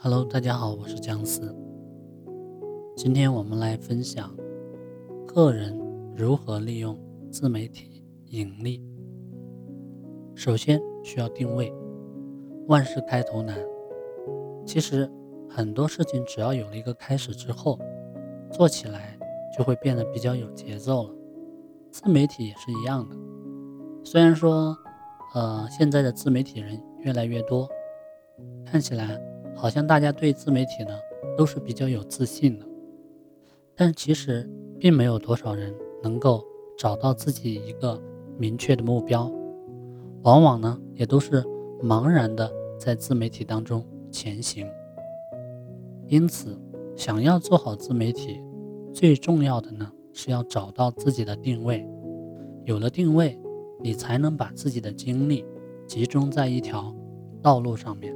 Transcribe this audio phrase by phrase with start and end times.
[0.00, 1.52] Hello，大家好，我是姜思。
[2.94, 4.32] 今天我们来分享
[5.26, 5.76] 个人
[6.14, 6.96] 如何利用
[7.32, 8.80] 自媒体盈利。
[10.36, 11.74] 首先需要定位，
[12.68, 13.58] 万事开头难。
[14.64, 15.10] 其实
[15.50, 17.76] 很多事情只要有了一个开始之后，
[18.52, 19.18] 做起来
[19.58, 21.14] 就会变得比较有节奏了。
[21.90, 23.16] 自媒体也是一样的。
[24.04, 24.78] 虽然说，
[25.34, 27.68] 呃，现在的自媒体人越来越多，
[28.64, 29.20] 看起来。
[29.60, 30.96] 好像大家对自媒体呢
[31.36, 32.66] 都是比较有自信的，
[33.74, 36.44] 但其实并没有多少人能够
[36.78, 38.00] 找到自己一个
[38.38, 39.28] 明确的目标，
[40.22, 41.42] 往往呢也都是
[41.82, 44.64] 茫然的在自媒体当中前行。
[46.06, 46.56] 因此，
[46.94, 48.40] 想要做好自媒体，
[48.94, 51.84] 最重要的呢是要找到自己的定位。
[52.64, 53.36] 有了定位，
[53.82, 55.44] 你才能把自己的精力
[55.84, 56.94] 集中在一条
[57.42, 58.14] 道路上面，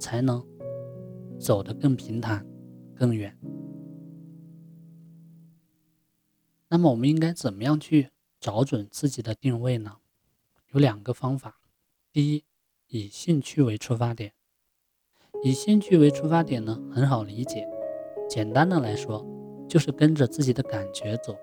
[0.00, 0.44] 才能。
[1.38, 2.46] 走得更平坦、
[2.94, 3.36] 更远。
[6.68, 9.96] 那么，我们应该怎么样去找准自己的定位呢？
[10.72, 11.60] 有两个方法。
[12.12, 12.44] 第一，
[12.88, 14.32] 以兴趣为出发点。
[15.44, 17.68] 以兴趣为出发点呢，很好理解。
[18.28, 19.24] 简单的来说，
[19.68, 21.36] 就是跟着自己的感觉走。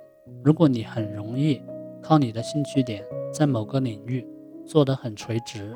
[0.44, 1.62] 如果你很容易
[2.02, 4.28] 靠你的兴趣点在某个领域
[4.66, 5.75] 做得很垂直，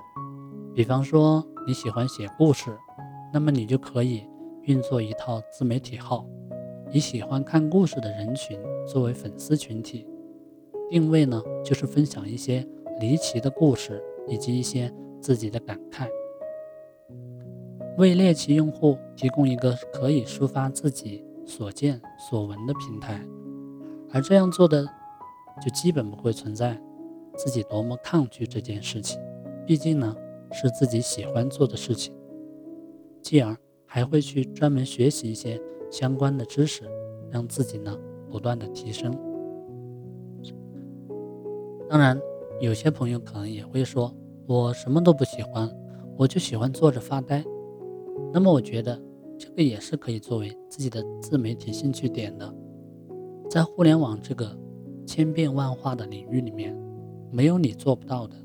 [0.74, 2.76] 比方说你喜欢写故事。
[3.36, 4.24] 那么你就可以
[4.62, 6.26] 运作一套自媒体号，
[6.90, 10.08] 以喜欢看故事的人群作为粉丝群体，
[10.90, 12.66] 定位呢就是分享一些
[13.02, 16.08] 离奇的故事以及一些自己的感慨，
[17.98, 23.20] 为猎奇用户提供一个可以抒发自己所见所闻的平台，
[24.14, 24.88] 而这样做的
[25.62, 26.82] 就基本不会存在
[27.36, 29.20] 自己多么抗拒这件事情，
[29.66, 30.16] 毕竟呢
[30.54, 32.16] 是自己喜欢做的事情。
[33.26, 35.60] 继而还会去专门学习一些
[35.90, 36.84] 相关的知识，
[37.32, 37.98] 让自己呢
[38.30, 39.12] 不断的提升。
[41.90, 42.22] 当然，
[42.60, 44.14] 有些朋友可能也会说，
[44.46, 45.68] 我什么都不喜欢，
[46.16, 47.44] 我就喜欢坐着发呆。
[48.32, 49.02] 那么我觉得
[49.40, 52.56] 这个也是可以作为自己的自媒体兴趣点的。
[53.50, 54.56] 在互联网这个
[55.04, 56.80] 千变万化的领域里面，
[57.32, 58.36] 没有你做不到的，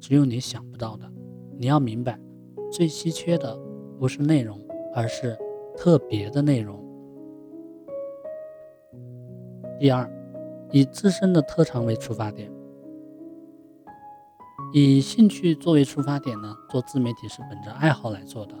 [0.00, 1.08] 只有你想不到的。
[1.56, 2.18] 你要明白，
[2.72, 3.65] 最稀缺的。
[3.98, 4.60] 不是内容，
[4.94, 5.36] 而是
[5.76, 6.82] 特别的内容。
[9.78, 10.10] 第二，
[10.70, 12.50] 以自身的特长为出发点，
[14.72, 18.54] 以兴趣作为出发点呢，做自媒体是本着爱好来做的；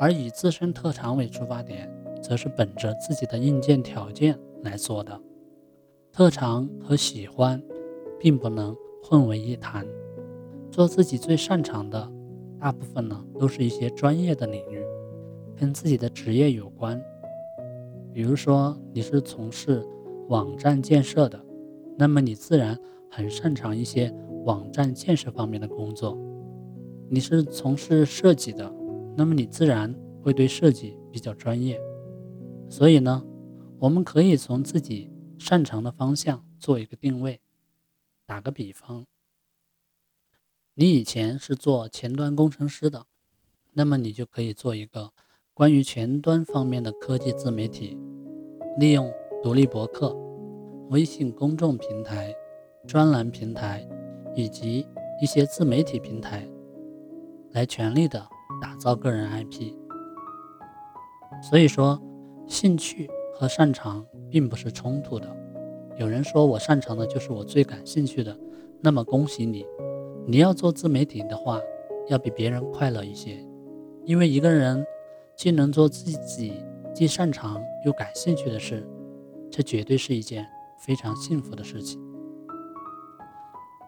[0.00, 1.88] 而以自身特长为出发点，
[2.20, 5.20] 则是本着自己的硬件条件来做的。
[6.12, 7.62] 特长和喜欢
[8.18, 9.86] 并不能混为一谈，
[10.70, 12.10] 做自己最擅长的。
[12.58, 14.82] 大部分呢都是一些专业的领域，
[15.56, 17.00] 跟自己的职业有关。
[18.12, 19.86] 比如说你是从事
[20.28, 21.40] 网站建设的，
[21.96, 22.76] 那么你自然
[23.10, 24.12] 很擅长一些
[24.44, 26.18] 网站建设方面的工作。
[27.08, 28.70] 你是从事设计的，
[29.16, 31.80] 那么你自然会对设计比较专业。
[32.68, 33.24] 所以呢，
[33.78, 37.40] 我们可以从自己擅长的方向做一个定位。
[38.26, 39.06] 打个比方。
[40.80, 43.04] 你以前是做前端工程师的，
[43.72, 45.10] 那么你就可以做一个
[45.52, 47.98] 关于前端方面的科技自媒体，
[48.78, 49.12] 利用
[49.42, 50.16] 独立博客、
[50.90, 52.32] 微信公众平台、
[52.86, 53.84] 专栏平台
[54.36, 54.86] 以及
[55.20, 56.48] 一些自媒体平台，
[57.50, 58.24] 来全力的
[58.62, 59.74] 打造个人 IP。
[61.42, 62.00] 所以说，
[62.46, 65.28] 兴趣和擅长并不是冲突的。
[65.98, 68.38] 有人说我擅长的就是我最感兴趣的，
[68.80, 69.66] 那么恭喜你。
[70.30, 71.58] 你要做自媒体的话，
[72.08, 73.42] 要比别人快乐一些，
[74.04, 74.84] 因为一个人
[75.34, 76.52] 既能做自己
[76.94, 78.86] 既擅长又感兴趣的事，
[79.50, 80.46] 这绝对是一件
[80.84, 81.98] 非常幸福的事情。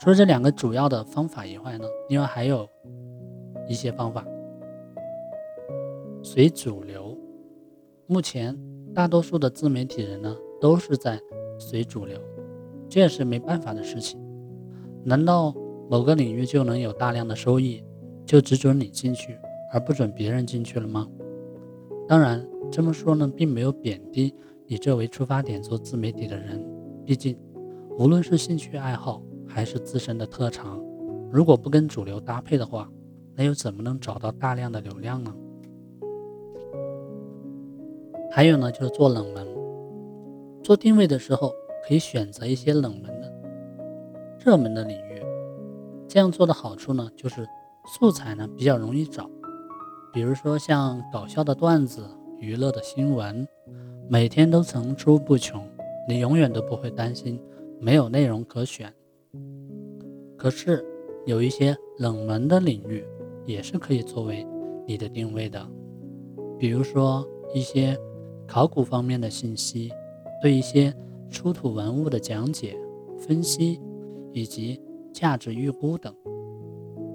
[0.01, 2.67] 除了这两个主要的方法以外呢，另外还有
[3.69, 4.27] 一些方法，
[6.23, 7.15] 随主流。
[8.07, 8.59] 目前
[8.95, 11.21] 大多数的自媒体人呢，都是在
[11.59, 12.19] 随主流，
[12.89, 14.19] 这也是没办法的事情。
[15.05, 15.55] 难道？
[15.91, 17.83] 某个领域就能有大量的收益，
[18.25, 19.37] 就只准你进去，
[19.73, 21.05] 而不准别人进去了吗？
[22.07, 24.33] 当然，这么说呢，并没有贬低
[24.69, 26.65] 以这为出发点做自媒体的人。
[27.05, 27.37] 毕竟，
[27.99, 30.81] 无论是兴趣爱好还是自身的特长，
[31.29, 32.89] 如果不跟主流搭配的话，
[33.35, 35.35] 那又怎么能找到大量的流量呢？
[38.31, 39.45] 还有呢，就是做冷门，
[40.63, 41.53] 做定位的时候
[41.89, 43.33] 可以选择一些冷门的、
[44.39, 45.10] 热门的领域。
[46.11, 47.47] 这样做的好处呢，就是
[47.87, 49.31] 素材呢比较容易找，
[50.13, 52.05] 比如说像搞笑的段子、
[52.41, 53.47] 娱乐的新闻，
[54.09, 55.65] 每天都层出不穷，
[56.09, 57.41] 你永远都不会担心
[57.79, 58.93] 没有内容可选。
[60.37, 60.85] 可是
[61.27, 63.07] 有一些冷门的领域
[63.47, 64.45] 也是可以作为
[64.89, 65.65] 你的定位的，
[66.59, 67.25] 比如说
[67.55, 67.97] 一些
[68.49, 69.93] 考古方面的信息，
[70.43, 70.93] 对一些
[71.31, 72.77] 出土文物的讲解、
[73.17, 73.81] 分析
[74.33, 74.81] 以及
[75.13, 76.15] 价值预估等，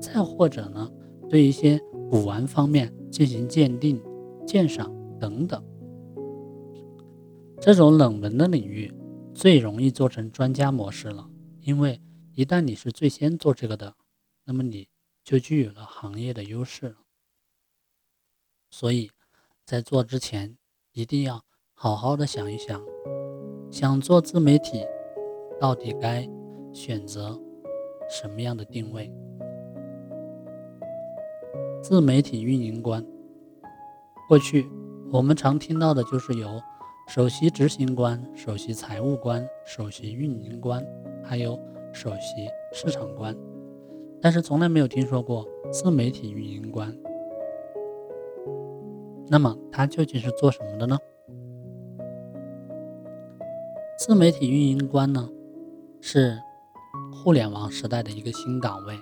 [0.02, 0.92] 再或者呢，
[1.30, 4.02] 对一些古玩方面进行鉴定、
[4.46, 5.64] 鉴赏等等，
[7.60, 8.94] 这种冷门的领域
[9.34, 11.30] 最容易做成专家模式了。
[11.62, 12.00] 因为
[12.34, 13.96] 一旦你是最先做这个的，
[14.44, 14.88] 那么你
[15.24, 16.96] 就具有了行业的优势了。
[18.70, 19.10] 所以，
[19.66, 20.58] 在做之前
[20.92, 21.44] 一定要
[21.74, 22.80] 好好的想一想，
[23.72, 24.84] 想做自媒体
[25.60, 26.30] 到底该
[26.74, 27.42] 选择
[28.10, 29.12] 什么样的定位。
[31.82, 33.06] 自媒体运营官，
[34.28, 34.68] 过去
[35.12, 36.62] 我们常听到的就是有
[37.08, 40.84] 首席执行官、首席财务官、首席运营官，
[41.24, 41.60] 还有
[41.94, 43.36] 首席市场官，
[44.20, 46.92] 但是从来没有听说过自媒体运营官。
[49.28, 50.98] 那么他究竟是做什么的呢？
[53.98, 55.30] 自媒体运营官呢，
[56.02, 56.40] 是
[57.26, 58.96] 互联网时代的一个新岗位，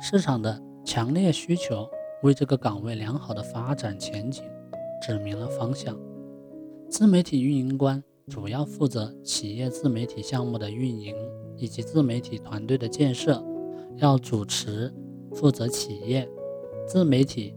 [0.00, 0.62] 市场的。
[0.82, 1.86] 强烈需求
[2.22, 4.42] 为这个岗位良好的发展前景
[5.02, 5.94] 指明了方向。
[6.88, 11.14] 自媒体运营官主要负责企业自媒体项目的运营
[11.58, 13.44] 以及自媒体团队的建设，
[13.96, 14.90] 要主持
[15.34, 16.26] 负责企业
[16.86, 17.54] 自媒体，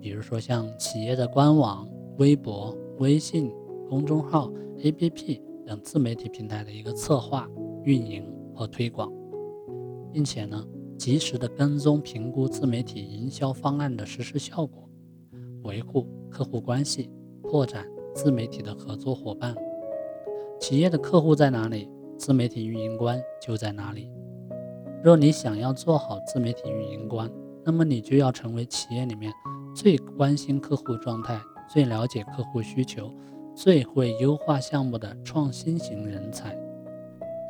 [0.00, 1.88] 比如说像企业的官网、
[2.18, 3.52] 微博、微信
[3.90, 4.48] 公众号、
[4.78, 7.48] APP 等自媒体平台的一个策划、
[7.82, 9.12] 运营和推广，
[10.12, 10.64] 并且呢。
[10.96, 14.88] 及时的跟踪评估自媒体营销方案的实施效果，
[15.64, 17.10] 维护客户关系，
[17.42, 17.84] 拓展
[18.14, 19.56] 自媒体的合作伙伴。
[20.60, 24.08] 企业的客户在哪里，自媒体运营官就在哪里。
[25.02, 27.28] 若你想要做好自媒体运营官，
[27.64, 29.32] 那么你就要成为企业里面
[29.74, 33.12] 最关心客户状态、最了解客户需求、
[33.52, 36.56] 最会优化项目的创新型人才。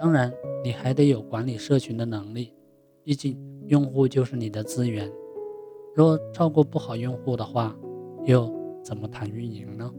[0.00, 0.32] 当然，
[0.62, 2.52] 你还得有管理社群的能力。
[3.02, 5.10] 毕竟，用户就是你的资源。
[5.94, 7.76] 若照顾不好用户的话，
[8.24, 8.52] 又
[8.82, 9.90] 怎么谈运营呢？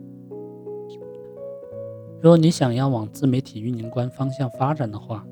[2.21, 5.25] 若你想要往自媒体运营官方向发展的话，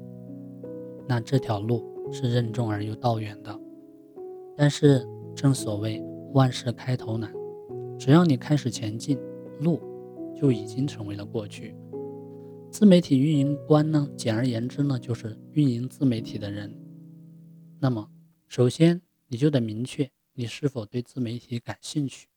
[1.08, 3.60] 那这条路是任重而又道远的。
[4.56, 5.04] 但是，
[5.36, 7.34] 正所谓万事开头难，
[7.98, 9.20] 只要你开始前进，
[9.60, 9.80] 路
[10.40, 11.76] 就已经成为了过去。
[12.74, 16.76] 自媒体运营官呢，简而言之呢，就是运营自媒体的人。
[17.80, 18.10] 那么，
[18.48, 22.28] 首先你就得明确你是否对自媒体感兴趣。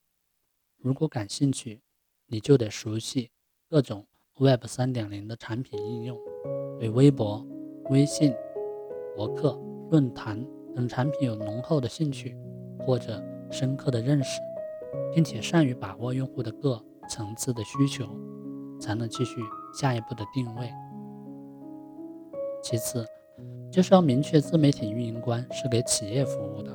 [0.77, 1.81] 如果感兴趣，
[2.27, 3.31] 你就得熟悉
[3.67, 4.07] 各种
[4.39, 6.19] Web 三点零的产品应用，
[6.79, 7.43] 对微博、
[7.89, 8.35] 微信、
[9.17, 9.59] 博客、
[9.91, 12.37] 论坛等产品有浓厚的兴趣
[12.81, 14.39] 或者深刻的认识，
[15.15, 18.07] 并且善于把握用户的各层次的需求，
[18.81, 19.41] 才能继续
[19.75, 20.71] 下一步的定位。
[22.63, 23.07] 其次。
[23.71, 26.75] 就是要明确自媒体运营官是给企业服务的。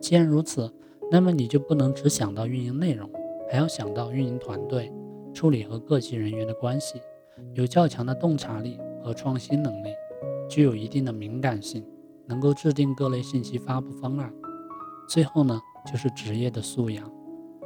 [0.00, 0.72] 既然如此，
[1.10, 3.10] 那么你就不能只想到运营内容，
[3.50, 4.92] 还要想到运营团队
[5.34, 7.00] 处理和各级人员的关系，
[7.54, 9.88] 有较强的洞察力和创新能力，
[10.48, 11.84] 具有一定的敏感性，
[12.26, 14.32] 能够制定各类信息发布方案。
[15.08, 17.10] 最后呢，就是职业的素养。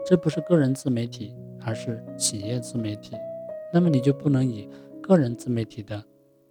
[0.07, 3.14] 这不是个人自媒体，而是企业自媒体。
[3.73, 4.69] 那么你就不能以
[5.00, 6.05] 个人自媒体的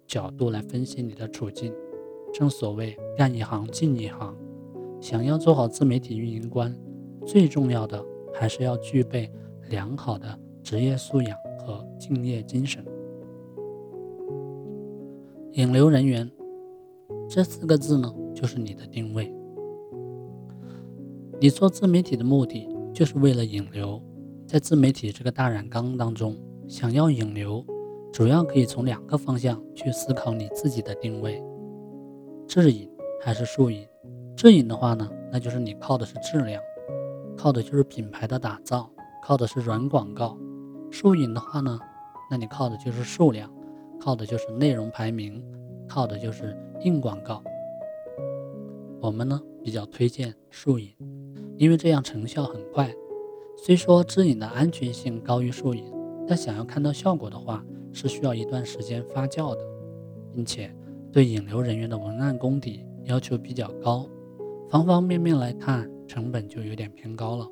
[0.06, 1.72] 角度来分析你的处境。
[2.32, 4.36] 正所谓干一行尽一行，
[5.00, 6.72] 想要做好自媒体运营官，
[7.26, 9.28] 最重要的还是要具备
[9.68, 12.84] 良好的职业素养和敬业精神。
[15.54, 16.30] 引流人员
[17.28, 19.34] 这四个字呢，就是你的定位。
[21.40, 24.00] 你做自媒体的目的就是为了引流，
[24.46, 26.36] 在自媒体这个大染缸当中，
[26.70, 27.66] 想要引流，
[28.12, 31.42] 主要可以从两个方向去思考你自己的定位。
[32.46, 32.88] 质引
[33.20, 33.84] 还是数引？
[34.36, 36.62] 质引的话呢，那就是你靠的是质量，
[37.36, 38.88] 靠的就是品牌的打造，
[39.20, 40.38] 靠的是软广告；
[40.92, 41.76] 数引的话呢，
[42.30, 43.52] 那你靠的就是数量，
[43.98, 45.42] 靠的就是内容排名，
[45.88, 47.42] 靠的就是硬广告。
[49.00, 50.88] 我们呢比较推荐数引，
[51.56, 52.94] 因为这样成效很快。
[53.56, 55.82] 虽说质引的安全性高于数引，
[56.30, 59.60] 但想要看到效果的话，是需要一段时间发酵的，
[60.32, 60.72] 并且。
[61.12, 64.08] 对引流人员的文案功底要求比较高，
[64.68, 67.48] 方方面面来看，成本就有点偏高了。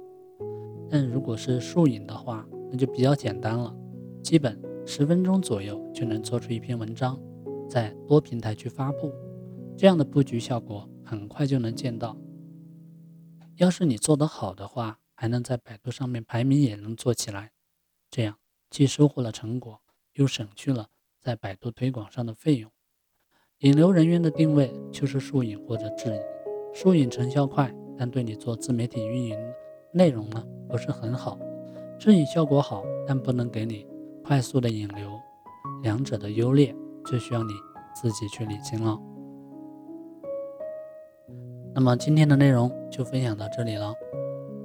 [0.89, 3.77] 但如果是树影的话，那就比较简单了，
[4.23, 4.57] 基本
[4.87, 7.21] 十分钟左右就能做出一篇文章，
[7.69, 9.13] 在多平台去发布，
[9.77, 12.17] 这样的布局效果很快就能见到。
[13.57, 17.51] 要是你做得好的话，还能在百度上面排名也能做起来，
[18.09, 18.37] 这样
[18.71, 19.81] 既收获了成果，
[20.15, 20.89] 又省去了
[21.21, 22.71] 在百度推广上的费用。
[23.61, 26.21] 引流人员的定位就是输赢或者自营，
[26.73, 29.37] 输赢成效快，但对你做自媒体运营
[29.93, 31.37] 内容呢不是很好；
[31.99, 33.87] 自营效果好，但不能给你
[34.23, 35.11] 快速的引流。
[35.83, 37.53] 两者的优劣就需要你
[37.95, 38.99] 自己去理清了。
[41.75, 43.95] 那么今天的内容就分享到这里了，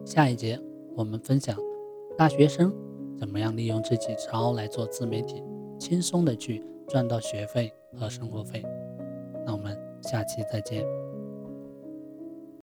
[0.05, 0.60] 下一节
[0.95, 1.57] 我们分享
[2.17, 2.74] 大学生
[3.17, 5.43] 怎么样利用这几招来做自媒体，
[5.79, 8.63] 轻松的去赚到学费和生活费。
[9.46, 11.02] 那我们下期再见。